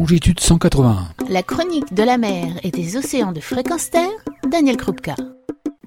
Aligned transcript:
longitude 0.00 0.40
181. 0.40 1.08
La 1.28 1.42
chronique 1.42 1.92
de 1.92 2.02
la 2.02 2.16
mer 2.16 2.58
et 2.62 2.70
des 2.70 2.96
océans 2.96 3.32
de 3.32 3.40
fréquence 3.40 3.90
terre, 3.90 4.08
Daniel 4.50 4.78
Krupka. 4.78 5.14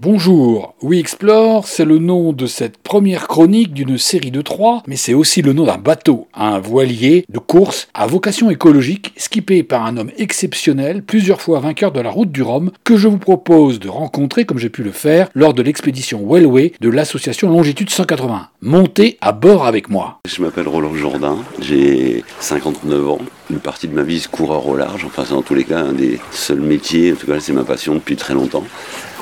Bonjour, 0.04 0.76
We 0.82 1.00
Explore, 1.00 1.66
c'est 1.66 1.86
le 1.86 1.98
nom 1.98 2.34
de 2.34 2.46
cette 2.46 2.78
première 2.78 3.30
chronique 3.30 3.74
d'une 3.74 3.98
série 3.98 4.32
de 4.32 4.42
trois, 4.42 4.84
mais 4.86 4.98
c'est 4.98 5.14
aussi 5.14 5.42
le 5.42 5.54
nom 5.54 5.64
d'un 5.64 5.78
bateau, 5.78 6.28
un 6.34 6.60
voilier 6.60 7.24
de 7.30 7.40
course 7.40 7.88
à 7.94 8.06
vocation 8.06 8.50
écologique, 8.50 9.14
skippé 9.16 9.64
par 9.64 9.86
un 9.86 9.96
homme 9.96 10.12
exceptionnel, 10.18 11.04
plusieurs 11.04 11.40
fois 11.40 11.62
vainqueur 11.62 11.94
de 11.94 12.02
la 12.02 12.10
route 12.10 12.34
du 12.34 12.42
Rhum, 12.42 12.72
que 12.84 12.98
je 12.98 13.08
vous 13.08 13.18
propose 13.18 13.80
de 13.80 13.88
rencontrer 13.88 14.44
comme 14.44 14.60
j'ai 14.60 14.68
pu 14.68 14.84
le 14.84 14.92
faire 14.92 15.30
lors 15.36 15.54
de 15.54 15.62
l'expédition 15.62 16.28
Wellway 16.30 16.74
de 16.82 16.90
l'association 16.90 17.50
Longitude 17.50 17.90
180. 17.90 18.50
Montez 18.62 19.18
à 19.22 19.32
bord 19.32 19.66
avec 19.66 19.90
moi. 19.90 20.20
Je 20.28 20.42
m'appelle 20.42 20.68
Roland 20.68 20.96
Jourdain, 20.96 21.38
j'ai 21.62 22.26
59 22.42 23.10
ans. 23.10 23.20
Une 23.50 23.60
partie 23.60 23.88
de 23.88 23.94
ma 23.94 24.04
vie, 24.04 24.26
coureur 24.30 24.68
au 24.68 24.76
large. 24.76 25.06
Enfin, 25.06 25.24
c'est 25.26 25.34
en 25.34 25.42
tous 25.42 25.54
les 25.54 25.64
cas 25.64 25.80
un 25.80 25.94
des 25.94 26.20
seuls 26.32 26.62
métiers, 26.62 27.14
en 27.14 27.16
tout 27.16 27.28
cas, 27.28 27.40
c'est 27.40 27.54
ma 27.54 27.64
passion 27.64 27.94
depuis 27.94 28.16
très 28.16 28.34
longtemps. 28.34 28.64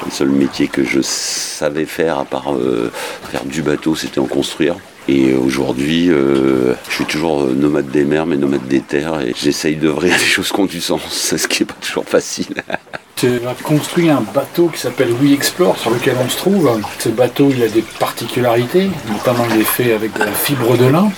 Le 0.05 0.11
seul 0.11 0.29
métier 0.29 0.67
que 0.67 0.83
je 0.83 1.01
savais 1.01 1.85
faire, 1.85 2.19
à 2.19 2.25
part 2.25 2.53
euh, 2.53 2.91
faire 3.29 3.45
du 3.45 3.61
bateau, 3.61 3.95
c'était 3.95 4.19
en 4.19 4.25
construire. 4.25 4.75
Et 5.07 5.33
aujourd'hui, 5.33 6.09
euh, 6.09 6.73
je 6.89 6.95
suis 6.95 7.05
toujours 7.05 7.45
nomade 7.47 7.89
des 7.89 8.03
mers, 8.03 8.25
mais 8.25 8.37
nomade 8.37 8.67
des 8.67 8.81
terres, 8.81 9.21
et 9.21 9.33
j'essaye 9.35 9.75
d'œuvrer 9.75 10.11
à 10.11 10.17
des 10.17 10.23
choses 10.23 10.51
qui 10.51 10.59
ont 10.59 10.65
du 10.65 10.81
sens, 10.81 11.01
ce 11.37 11.47
qui 11.47 11.63
n'est 11.63 11.67
pas 11.67 11.77
toujours 11.81 12.05
facile. 12.05 12.55
Tu 13.17 13.27
as 13.27 13.53
construit 13.63 14.09
un 14.09 14.23
bateau 14.33 14.69
qui 14.69 14.79
s'appelle 14.79 15.11
We 15.21 15.33
Explore, 15.33 15.77
sur 15.77 15.91
lequel 15.91 16.15
on 16.25 16.27
se 16.27 16.37
trouve. 16.37 16.81
Ce 16.97 17.09
bateau, 17.09 17.51
il 17.55 17.61
a 17.61 17.67
des 17.67 17.83
particularités, 17.99 18.89
notamment 19.11 19.45
il 19.53 19.61
est 19.61 19.63
fait 19.63 19.93
avec 19.93 20.13
de 20.13 20.23
la 20.23 20.31
fibre 20.31 20.75
de 20.75 20.87
lin. 20.87 21.11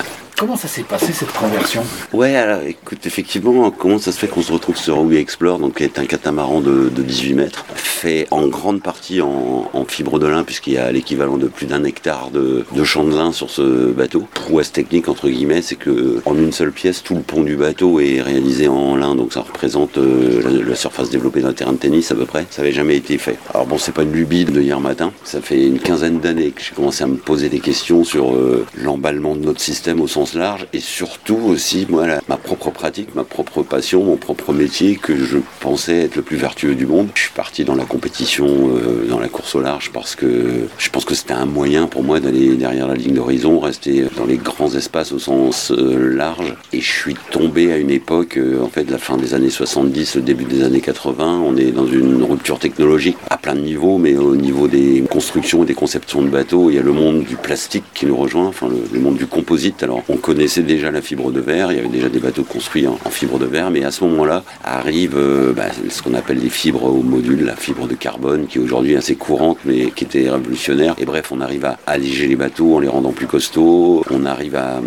Comment 0.44 0.58
ça 0.58 0.68
s'est 0.68 0.84
passé 0.84 1.14
cette 1.14 1.32
conversion? 1.32 1.86
Ouais, 2.12 2.36
alors 2.36 2.64
écoute, 2.64 3.06
effectivement, 3.06 3.72
comment 3.72 3.98
ça 3.98 4.12
se 4.12 4.20
fait 4.20 4.28
qu'on 4.28 4.42
se 4.42 4.52
retrouve 4.52 4.76
sur 4.76 5.00
We 5.00 5.18
Explore, 5.18 5.58
donc 5.58 5.78
qui 5.78 5.86
est 5.86 5.98
un 6.00 6.06
catamaran 6.06 6.60
de, 6.60 6.90
18 6.90 7.34
mètres, 7.34 7.66
fait 7.76 8.28
en 8.30 8.48
grande 8.48 8.82
partie 8.82 9.22
en, 9.22 9.86
fibre 9.88 10.20
de 10.20 10.28
lin, 10.28 10.44
puisqu'il 10.44 10.74
y 10.74 10.78
a 10.78 10.92
l'équivalent 10.92 11.38
de 11.38 11.48
plus 11.48 11.66
d'un 11.66 11.86
hectare 11.86 12.30
de, 12.30 12.66
champ 12.84 13.06
de 13.06 13.16
lin 13.16 13.32
sur 13.32 13.50
ce 13.50 13.94
bateau. 13.94 14.28
Prouesse 14.34 14.74
technique, 14.74 15.08
entre 15.08 15.30
guillemets, 15.30 15.62
c'est 15.62 15.78
que 15.78 16.22
en 16.26 16.36
une 16.36 16.52
seule 16.52 16.74
pièce, 16.74 17.04
tout 17.04 17.16
le 17.16 17.22
pont 17.22 17.44
du 17.44 17.56
bateau 17.56 18.02
est 18.02 18.22
réalisé 18.22 18.68
en 18.68 18.98
lin, 18.98 19.16
donc 19.16 19.32
ça 19.32 19.42
représente 19.42 19.98
euh, 19.98 20.66
la, 20.68 20.76
surface 20.76 21.10
développée 21.10 21.40
d'un 21.40 21.54
terrain 21.54 21.72
de 21.72 21.78
tennis 21.78 22.12
à 22.12 22.16
peu 22.16 22.26
près. 22.26 22.46
Ça 22.50 22.64
n'avait 22.64 22.74
jamais 22.74 22.98
été 22.98 23.18
fait. 23.18 23.38
Alors 23.54 23.66
bon, 23.66 23.78
c'est 23.78 23.94
pas 23.94 24.04
une 24.04 24.12
lubie 24.12 24.44
de 24.44 24.60
hier 24.60 24.82
matin, 24.82 25.14
ça 25.24 25.40
fait 25.40 25.66
une 25.66 25.80
quinzaine 25.80 26.20
d'années 26.20 26.52
que 26.52 26.62
j'ai 26.62 26.76
commencé 26.76 27.06
à 27.06 27.08
me 27.08 27.16
poser 27.16 27.48
des 27.48 27.60
questions 27.60 28.04
sur 28.04 28.34
euh, 28.34 28.66
l'emballement 28.76 29.38
de 29.38 29.46
notre 29.46 29.62
système 29.62 30.02
au 30.02 30.08
sens 30.10 30.33
large 30.36 30.68
et 30.74 30.80
surtout 30.80 31.40
aussi 31.48 31.86
moi 31.90 32.06
ma 32.28 32.38
propre 32.38 32.70
pratique, 32.70 33.16
ma 33.16 33.24
propre 33.24 33.64
passion, 33.64 34.04
mon 34.04 34.18
propre 34.18 34.54
métier 34.54 34.96
que 34.96 35.16
je 35.16 35.38
pensais 35.60 36.04
être 36.04 36.16
le 36.16 36.22
plus 36.22 36.38
vertueux 36.38 36.76
du 36.76 36.86
monde. 36.86 37.10
Je 37.16 37.24
suis 37.24 37.32
parti 37.32 37.64
dans 37.64 37.76
la 37.76 37.86
compétition, 37.86 38.48
euh, 38.48 39.06
dans 39.08 39.20
la 39.20 39.28
course 39.28 39.56
au 39.56 39.62
large 39.62 39.92
parce 39.92 40.16
que 40.16 40.68
je 40.78 40.90
pense 40.90 41.06
que 41.06 41.16
c'était 41.16 41.34
un 41.34 41.46
moyen 41.46 41.88
pour 41.88 42.04
moi 42.04 42.20
d'aller 42.20 42.56
derrière 42.56 42.88
la 42.88 42.96
ligne 42.96 43.14
d'horizon, 43.14 43.60
rester 43.60 44.06
dans 44.18 44.26
les 44.26 44.38
grands 44.38 44.74
espaces 44.74 45.12
au 45.12 45.20
sens 45.20 45.72
euh, 45.72 46.16
large. 46.16 46.56
Et 46.72 46.82
je 46.82 46.92
suis 46.92 47.16
tombé 47.32 47.72
à 47.72 47.78
une 47.78 47.92
époque, 47.92 48.38
euh, 48.38 48.62
en 48.62 48.70
fait, 48.70 48.90
la 48.90 48.98
fin 48.98 49.18
des 49.18 49.34
années 49.34 49.50
70, 49.50 50.16
le 50.16 50.22
début 50.22 50.46
des 50.46 50.64
années 50.64 50.82
80. 50.82 51.42
On 51.46 51.56
est 51.58 51.72
dans 51.72 51.88
une 51.88 52.24
rupture 52.24 52.60
technologique 52.60 53.18
à 53.30 53.38
plein 53.38 53.56
de 53.56 53.62
niveaux, 53.62 53.98
mais 53.98 54.16
au 54.16 54.36
niveau 54.36 54.68
des 54.68 55.04
constructions 55.10 55.64
et 55.64 55.66
des 55.66 55.74
conceptions 55.74 56.22
de 56.22 56.30
bateaux, 56.30 56.70
il 56.70 56.76
y 56.76 56.80
a 56.80 56.84
le 56.84 56.94
monde 56.94 57.24
du 57.24 57.36
plastique 57.36 57.84
qui 57.94 58.06
nous 58.06 58.16
rejoint, 58.16 58.48
enfin 58.48 58.68
le, 58.68 58.84
le 58.92 59.00
monde 59.00 59.18
du 59.18 59.28
composite. 59.28 59.84
Alors 59.84 60.04
on 60.14 60.18
connaissait 60.18 60.62
déjà 60.62 60.92
la 60.92 61.02
fibre 61.02 61.32
de 61.32 61.40
verre, 61.40 61.72
il 61.72 61.78
y 61.78 61.80
avait 61.80 61.90
déjà 61.90 62.10
des 62.10 62.20
bateaux 62.20 62.44
construits 62.44 62.88
en, 62.88 62.98
fibre 63.10 63.40
de 63.40 63.46
verre, 63.46 63.72
mais 63.72 63.84
à 63.84 63.92
ce 63.92 64.04
moment-là 64.04 64.44
arrive 64.64 65.18
euh, 65.18 65.54
bah, 65.54 65.66
ce 65.90 66.02
qu'on 66.02 66.14
appelle 66.14 66.40
les 66.40 66.50
fibres 66.50 66.84
au 66.84 67.02
module, 67.02 67.44
la 67.44 67.56
fibre 67.56 67.88
de 67.88 67.96
carbone, 67.96 68.48
qui 68.48 68.60
aujourd'hui 68.60 68.94
est 68.94 68.98
assez 68.98 69.16
courante, 69.16 69.58
mais 69.66 69.92
qui 69.92 70.04
était 70.04 70.30
révolutionnaire. 70.30 70.96
Et 71.00 71.06
bref, 71.06 71.32
on 71.32 71.42
arrive 71.42 71.66
à 71.66 71.78
alléger 71.88 72.28
les 72.28 72.36
bateaux 72.36 72.76
en 72.76 72.80
les 72.80 72.88
rendant 72.88 73.12
plus 73.12 73.28
costauds, 73.28 74.04
on 74.12 74.26
arrive 74.26 74.56
à 74.56 74.82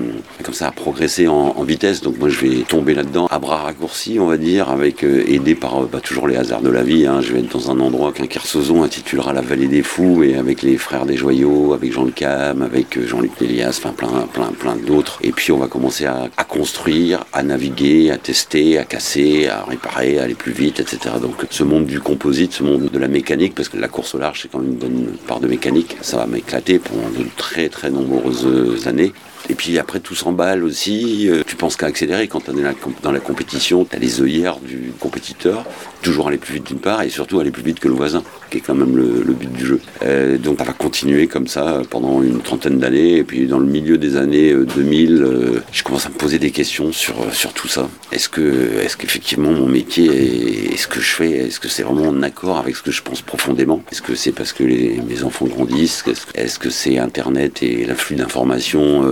comme 0.45 0.55
ça 0.55 0.69
à 0.69 0.73
progresser 0.73 1.27
en, 1.29 1.53
vitesse. 1.65 2.01
Donc 2.01 2.19
moi 2.19 2.29
je 2.29 2.39
vais 2.39 2.63
tomber 2.63 2.95
là-dedans 2.95 3.27
à 3.29 3.41
bras 3.41 3.57
raccourcis, 3.57 4.19
on 4.21 4.27
va 4.27 4.37
dire, 4.37 4.71
avec 4.71 5.03
euh, 5.03 5.25
aidé 5.27 5.57
par 5.57 5.83
euh, 5.83 5.89
bah, 5.91 6.01
toujours 6.01 6.29
les 6.29 6.37
hasards 6.37 6.63
de 6.63 6.71
la 6.71 6.85
vie. 6.85 7.07
Hein. 7.07 7.21
Je 7.21 7.33
vais 7.33 7.41
être 7.41 7.53
dans 7.53 7.73
un 7.73 7.81
endroit 7.81 8.13
qu'un 8.13 8.27
Kersozon 8.27 8.85
intitulera 8.85 9.33
la 9.33 9.41
vallée 9.41 9.67
des 9.67 9.83
fous, 9.83 10.23
et 10.23 10.37
avec 10.37 10.63
les 10.63 10.77
frères 10.77 11.07
des 11.07 11.17
joyaux, 11.17 11.73
avec 11.73 11.93
Jean 11.93 12.05
Le 12.05 12.13
Cam, 12.13 12.63
avec 12.63 13.05
Jean-Luc 13.05 13.41
Nélias, 13.41 13.81
enfin 13.83 13.93
plein 13.97 14.29
plein 14.33 14.53
plein 14.57 14.77
d'autres. 14.77 15.16
Et 15.23 15.33
puis 15.33 15.53
on 15.53 15.59
va 15.59 15.67
commencer 15.67 16.07
à, 16.07 16.45
construire, 16.45 17.25
à 17.33 17.43
naviguer, 17.43 18.11
à 18.11 18.19
tester, 18.19 18.79
à 18.79 18.85
casser, 18.85 19.49
à 19.49 19.65
réparer, 19.65 20.19
à 20.19 20.25
aller 20.25 20.35
plus 20.35 20.53
vite, 20.53 20.81
etc. 20.81 21.17
Donc 21.21 21.47
ce 21.51 21.65
monde 21.65 21.87
du 21.87 22.01
composite, 22.01 22.53
ce 22.53 22.63
monde 22.63 22.91
de 22.91 22.99
la 22.99 23.09
mécanique, 23.09 23.55
parce 23.55 23.69
que 23.69 23.79
la 23.79 23.89
course 23.89 24.15
au 24.15 24.19
large 24.19 24.43
c'est 24.43 24.51
quand 24.51 24.59
même 24.59 24.73
une 24.73 24.77
bonne 24.79 25.07
part 25.27 25.41
de 25.41 25.49
mécanique, 25.49 25.97
ça 26.03 26.19
va 26.19 26.27
m'éclater 26.27 26.79
pendant 26.79 27.09
de 27.09 27.27
très 27.37 27.69
très 27.69 27.91
nombreuses 27.91 28.87
années. 28.87 29.13
Et 29.49 29.55
puis 29.55 29.79
après, 29.79 30.01
tout 30.01 30.15
s'emballe 30.15 30.65
aussi. 30.65 31.29
Euh, 31.29 31.43
tu 31.47 31.57
penses 31.57 31.77
qu'à 31.77 31.87
accélérer 31.87 32.29
quand 32.29 32.41
tu 32.41 32.51
es 32.51 32.55
dans 33.03 33.13
la 33.13 33.21
compétition. 33.21 33.85
Tu 33.85 33.97
as 33.97 33.99
les 33.99 34.21
œillères 34.21 34.59
du 34.59 34.93
compétiteur, 34.99 35.65
toujours 36.03 36.29
aller 36.29 36.39
plus 36.39 36.55
vite 36.55 36.67
d'une 36.67 36.79
part, 36.79 37.03
et 37.03 37.11
surtout 37.11 37.39
aller 37.41 37.51
plus 37.51 37.63
vite 37.63 37.79
que 37.79 37.89
le 37.89 37.95
voisin, 37.95 38.23
qui 38.51 38.59
est 38.59 38.61
quand 38.61 38.75
même 38.75 38.97
le, 38.97 39.35
but 39.35 39.53
du 39.53 39.67
jeu. 39.67 39.81
Euh, 40.03 40.39
donc 40.39 40.59
ça 40.59 40.65
va 40.65 40.73
continuer 40.73 41.27
comme 41.27 41.47
ça 41.47 41.83
pendant 41.91 42.23
une 42.23 42.41
trentaine 42.41 42.79
d'années. 42.79 43.19
Et 43.19 43.25
puis 43.25 43.47
dans 43.47 43.59
le 43.59 43.67
milieu 43.67 43.99
des 43.99 44.17
années 44.17 44.53
2000, 44.53 45.23
euh, 45.23 45.63
je 45.73 45.83
commence 45.83 46.07
à 46.07 46.09
me 46.09 46.15
poser 46.15 46.39
des 46.39 46.51
questions 46.51 46.93
sur, 46.93 47.33
sur 47.33 47.53
tout 47.53 47.69
ça. 47.69 47.89
Est-ce 48.13 48.29
que 48.29 48.81
est-ce 48.83 48.97
qu'effectivement 48.97 49.53
mon 49.53 49.67
métier 49.67 50.73
est, 50.73 50.77
ce 50.77 50.89
que 50.89 51.01
je 51.01 51.11
fais, 51.11 51.31
est-ce 51.31 51.61
que 51.61 51.69
c'est 51.69 51.83
vraiment 51.83 52.09
en 52.09 52.23
accord 52.23 52.59
avec 52.59 52.77
ce 52.77 52.83
que 52.83 52.91
je 52.91 53.03
pense 53.03 53.23
profondément? 53.23 53.83
Est-ce 53.93 54.03
que 54.03 54.15
c'est 54.15 54.33
parce 54.33 54.53
que 54.53 54.65
mes 54.65 55.23
enfants 55.23 55.47
grandissent? 55.47 56.05
Est-ce 56.35 56.59
que 56.59 56.71
c'est 56.71 56.99
Internet 56.99 57.63
et 57.63 57.85
l'afflux 57.85 58.17
d'informations 58.17 59.03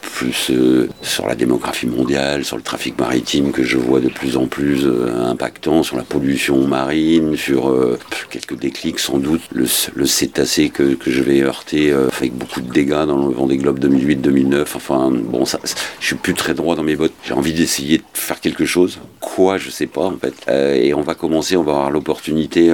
plus 0.00 0.50
euh, 0.50 0.88
sur 1.02 1.26
la 1.26 1.34
démographie 1.34 1.86
mondiale, 1.86 2.44
sur 2.44 2.56
le 2.56 2.62
trafic 2.62 2.98
maritime 2.98 3.52
que 3.52 3.62
je 3.62 3.78
vois 3.78 4.00
de 4.00 4.08
plus 4.08 4.36
en 4.36 4.46
plus 4.46 4.84
euh, 4.84 5.26
impactant, 5.26 5.82
sur 5.82 5.96
la 5.96 6.02
pollution 6.02 6.66
marine, 6.66 7.36
sur 7.36 7.70
euh, 7.70 7.98
quelques 8.30 8.58
déclics 8.58 8.98
sans 8.98 9.18
doute, 9.18 9.42
le, 9.52 10.06
cétacé 10.06 10.70
que, 10.70 10.96
je 11.06 11.22
vais 11.22 11.42
heurter 11.42 11.92
avec 11.92 12.34
beaucoup 12.34 12.60
de 12.60 12.70
dégâts 12.72 13.06
dans 13.06 13.28
le 13.28 13.34
Vendée 13.34 13.56
Globe 13.56 13.78
2008-2009. 13.78 14.62
Enfin 14.74 15.10
bon, 15.10 15.44
je 15.44 16.06
suis 16.06 16.16
plus 16.16 16.34
très 16.34 16.54
droit 16.54 16.76
dans 16.76 16.82
mes 16.82 16.96
bottes. 16.96 17.12
J'ai 17.24 17.34
envie 17.34 17.52
d'essayer 17.52 17.97
de 17.97 17.97
faire 18.28 18.40
quelque 18.40 18.66
chose. 18.66 18.98
Quoi, 19.20 19.58
je 19.58 19.70
sais 19.70 19.86
pas 19.86 20.06
en 20.06 20.16
fait. 20.16 20.34
et 20.48 20.94
on 20.94 21.00
va 21.00 21.14
commencer, 21.14 21.56
on 21.56 21.62
va 21.62 21.72
avoir 21.72 21.90
l'opportunité 21.90 22.70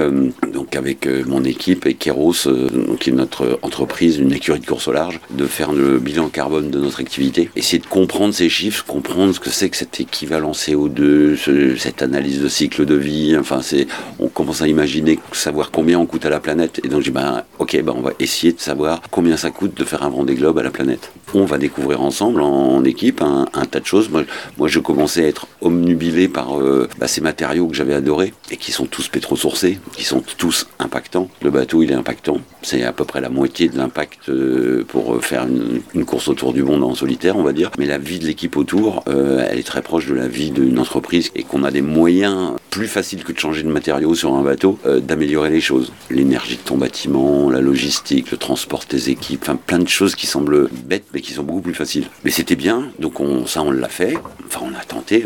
donc 0.51 0.75
avec 0.75 1.07
mon 1.27 1.43
équipe 1.43 1.85
et 1.85 1.93
Keros, 1.93 2.47
qui 2.99 3.09
est 3.09 3.13
notre 3.13 3.59
entreprise, 3.61 4.17
une 4.17 4.33
écurie 4.33 4.59
de 4.59 4.65
course 4.65 4.87
au 4.87 4.91
large, 4.91 5.19
de 5.31 5.45
faire 5.45 5.71
le 5.71 5.99
bilan 5.99 6.29
carbone 6.29 6.69
de 6.69 6.79
notre 6.79 6.99
activité. 6.99 7.49
Essayer 7.55 7.79
de 7.79 7.87
comprendre 7.87 8.33
ces 8.33 8.49
chiffres, 8.49 8.83
comprendre 8.85 9.33
ce 9.33 9.39
que 9.39 9.49
c'est 9.49 9.69
que 9.69 9.77
cet 9.77 9.99
équivalent 9.99 10.51
CO2, 10.51 11.77
cette 11.77 12.01
analyse 12.01 12.41
de 12.41 12.47
cycle 12.47 12.85
de 12.85 12.95
vie. 12.95 13.35
Enfin, 13.39 13.61
c'est, 13.61 13.87
on 14.19 14.27
commence 14.27 14.61
à 14.61 14.67
imaginer, 14.67 15.19
savoir 15.31 15.71
combien 15.71 15.99
on 15.99 16.05
coûte 16.05 16.25
à 16.25 16.29
la 16.29 16.39
planète. 16.39 16.81
Et 16.83 16.87
donc, 16.87 17.01
je 17.01 17.05
dis, 17.05 17.11
ben, 17.11 17.43
ok, 17.59 17.81
ben, 17.83 17.93
on 17.95 18.01
va 18.01 18.11
essayer 18.19 18.53
de 18.53 18.59
savoir 18.59 19.01
combien 19.11 19.37
ça 19.37 19.51
coûte 19.51 19.75
de 19.75 19.83
faire 19.83 20.03
un 20.03 20.09
Vendée 20.09 20.35
Globe 20.35 20.59
à 20.59 20.63
la 20.63 20.71
planète. 20.71 21.11
On 21.37 21.43
va 21.43 21.57
découvrir 21.57 22.01
ensemble, 22.01 22.39
en, 22.41 22.81
équipe, 22.85 23.21
un, 23.21 23.65
tas 23.65 23.81
de 23.81 23.85
choses. 23.85 24.09
Moi, 24.09 24.23
moi, 24.57 24.69
je 24.69 24.79
commençais 24.79 25.25
à 25.25 25.27
être 25.27 25.47
omnubilé 25.59 26.29
par 26.29 26.57
euh, 26.57 26.87
bah, 26.97 27.09
ces 27.09 27.19
matériaux 27.19 27.67
que 27.67 27.75
j'avais 27.75 27.93
adorés 27.93 28.31
et 28.51 28.55
qui 28.55 28.71
sont 28.71 28.85
tous 28.85 29.09
pétrosourcés, 29.09 29.79
qui 29.97 30.05
sont 30.05 30.23
tous 30.37 30.67
impactants. 30.79 31.27
Le 31.41 31.51
bateau, 31.51 31.83
il 31.83 31.91
est 31.91 31.95
impactant. 31.95 32.37
C'est 32.61 32.83
à 32.83 32.93
peu 32.93 33.03
près 33.03 33.19
la 33.19 33.27
moitié 33.27 33.67
de 33.67 33.77
l'impact 33.77 34.29
euh, 34.29 34.85
pour 34.87 35.21
faire 35.25 35.45
une, 35.45 36.05
course 36.05 36.29
autour 36.29 36.53
du 36.53 36.63
monde 36.63 36.85
en 36.85 36.95
solitaire, 36.95 37.35
on 37.35 37.43
va 37.43 37.51
dire. 37.51 37.69
Mais 37.77 37.85
la 37.85 37.97
vie 37.97 38.19
de 38.19 38.25
l'équipe 38.27 38.55
autour, 38.55 39.03
euh, 39.09 39.45
elle 39.49 39.59
est 39.59 39.63
très 39.63 39.81
proche 39.81 40.07
de 40.07 40.13
la 40.13 40.29
vie 40.29 40.51
d'une 40.51 40.79
entreprise 40.79 41.31
et 41.35 41.43
qu'on 41.43 41.65
a 41.65 41.71
des 41.71 41.81
moyens 41.81 42.53
plus 42.75 42.87
faciles 42.89 43.23
que 43.23 43.31
de 43.31 43.39
changer 43.39 43.63
de 43.63 43.69
matériaux 43.69 44.15
sur 44.15 44.33
un 44.33 44.41
bateau, 44.41 44.77
euh, 44.85 44.99
d'améliorer 44.99 45.49
les 45.49 45.61
choses. 45.61 45.93
L'énergie 46.09 46.57
de 46.57 46.61
ton 46.61 46.75
bâtiment, 46.75 47.49
la 47.49 47.61
logistique, 47.61 48.31
le 48.31 48.37
transport 48.37 48.81
de 48.81 48.97
tes 48.97 49.09
équipes, 49.09 49.43
enfin 49.43 49.55
plein 49.55 49.79
de 49.79 49.87
choses 49.87 50.13
qui 50.13 50.27
semblent 50.27 50.67
bêtes 50.85 51.05
mais 51.13 51.21
qui 51.21 51.31
sont 51.31 51.43
beaucoup 51.43 51.61
plus 51.61 51.73
faciles. 51.73 52.07
Mais 52.25 52.31
c'était 52.31 52.57
bien, 52.57 52.89
donc 52.99 53.21
on, 53.21 53.45
ça 53.45 53.61
on 53.61 53.71
l'a 53.71 53.87
fait. 53.87 54.17
Enfin 54.47 54.65
on 54.69 54.77
a 54.77 54.83
tenté, 54.83 55.23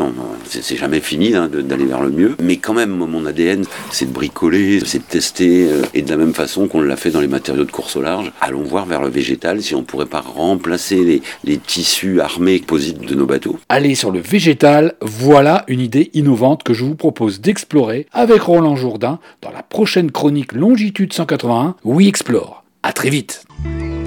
c'est 0.47 0.75
jamais 0.75 0.99
fini 0.99 1.33
hein, 1.33 1.49
d'aller 1.51 1.85
vers 1.85 2.03
le 2.03 2.11
mieux. 2.11 2.35
Mais 2.39 2.57
quand 2.57 2.75
même 2.75 2.91
mon 2.91 3.25
ADN 3.25 3.63
c'est 3.91 4.05
de 4.05 4.13
bricoler, 4.13 4.81
c'est 4.85 4.99
de 4.99 5.03
tester 5.09 5.67
euh, 5.71 5.81
et 5.95 6.03
de 6.03 6.09
la 6.11 6.17
même 6.17 6.35
façon 6.35 6.67
qu'on 6.67 6.81
l'a 6.81 6.97
fait 6.97 7.09
dans 7.09 7.21
les 7.21 7.27
matériaux 7.27 7.65
de 7.65 7.71
course 7.71 7.95
au 7.95 8.03
large, 8.03 8.31
allons 8.41 8.61
voir 8.61 8.85
vers 8.85 9.01
le 9.01 9.09
végétal 9.09 9.63
si 9.63 9.73
on 9.73 9.81
pourrait 9.81 10.05
pas 10.05 10.21
remplacer 10.21 11.03
les, 11.03 11.23
les 11.45 11.57
tissus 11.57 12.21
armés 12.21 12.59
composites 12.59 13.01
de 13.01 13.15
nos 13.15 13.25
bateaux. 13.25 13.57
Allez 13.69 13.95
sur 13.95 14.11
le 14.11 14.19
végétal, 14.19 14.93
voilà 15.01 15.65
une 15.67 15.79
idée 15.79 16.11
innovante 16.13 16.61
que 16.61 16.75
je 16.75 16.85
vous 16.85 16.93
propose 16.93 17.38
d'explorer 17.39 18.07
avec 18.13 18.41
Roland 18.41 18.75
Jourdain 18.75 19.19
dans 19.41 19.51
la 19.51 19.63
prochaine 19.63 20.11
chronique 20.11 20.53
Longitude 20.53 21.13
181 21.13 21.75
We 21.83 22.07
Explore. 22.07 22.63
À 22.83 22.93
très 22.93 23.09
vite. 23.09 23.45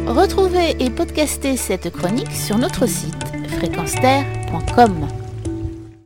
Retrouvez 0.06 0.76
et 0.81 0.90
podcastez 0.90 1.56
cette 1.56 1.90
chronique 1.90 2.32
sur 2.32 2.58
notre 2.58 2.87
site 2.87 3.14
fréquence 3.49 3.94